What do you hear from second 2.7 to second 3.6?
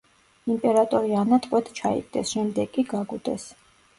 კი გაგუდეს.